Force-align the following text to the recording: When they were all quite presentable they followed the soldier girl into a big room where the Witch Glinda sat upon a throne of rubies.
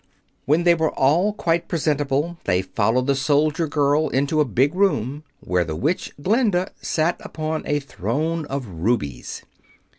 When 0.45 0.63
they 0.63 0.73
were 0.73 0.89
all 0.89 1.31
quite 1.31 1.67
presentable 1.67 2.39
they 2.45 2.63
followed 2.63 3.05
the 3.05 3.13
soldier 3.13 3.67
girl 3.67 4.09
into 4.09 4.41
a 4.41 4.45
big 4.45 4.73
room 4.73 5.23
where 5.41 5.63
the 5.63 5.75
Witch 5.75 6.11
Glinda 6.23 6.71
sat 6.81 7.17
upon 7.23 7.61
a 7.67 7.79
throne 7.79 8.47
of 8.47 8.65
rubies. 8.65 9.43